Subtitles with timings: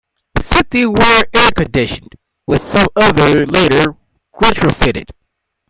[0.41, 2.13] Fifty were air-conditioned,
[2.47, 3.93] with some others later
[4.33, 5.07] retrofitted.